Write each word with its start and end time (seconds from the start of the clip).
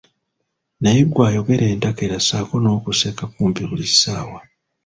Naye 0.81 1.01
ggwe 1.07 1.21
ayogera 1.29 1.65
entakera, 1.73 2.17
ssaako 2.21 2.55
n'okuseka 2.59 3.23
kumpi 3.33 3.61
buli 3.69 3.85
ssaawa. 3.91 4.39